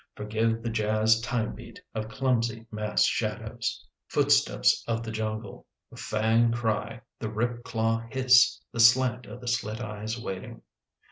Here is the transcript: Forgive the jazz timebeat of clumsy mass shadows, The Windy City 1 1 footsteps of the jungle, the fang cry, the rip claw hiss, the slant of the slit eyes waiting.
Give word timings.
Forgive 0.15 0.63
the 0.63 0.69
jazz 0.71 1.21
timebeat 1.21 1.77
of 1.93 2.09
clumsy 2.09 2.65
mass 2.71 3.03
shadows, 3.05 3.85
The 4.11 4.21
Windy 4.21 4.31
City 4.33 4.49
1 4.49 4.55
1 4.55 4.59
footsteps 4.63 4.83
of 4.87 5.03
the 5.03 5.11
jungle, 5.11 5.67
the 5.91 5.95
fang 5.97 6.51
cry, 6.51 7.01
the 7.19 7.29
rip 7.29 7.63
claw 7.63 8.07
hiss, 8.09 8.59
the 8.71 8.79
slant 8.79 9.27
of 9.27 9.41
the 9.41 9.47
slit 9.47 9.79
eyes 9.79 10.19
waiting. 10.19 10.63